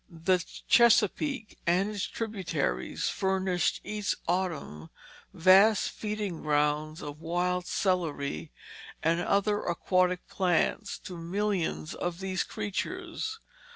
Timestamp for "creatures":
12.41-13.39